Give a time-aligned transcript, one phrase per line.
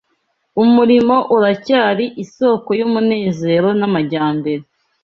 [0.63, 4.63] umurimo uracyari isōko y’umunezero n’amajyambere